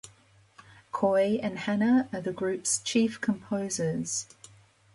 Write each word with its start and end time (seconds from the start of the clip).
Coy 0.91 1.39
and 1.43 1.59
Hannah 1.59 2.09
are 2.11 2.21
the 2.21 2.33
group's 2.33 2.79
chief 2.79 3.21
composers. 3.21 4.25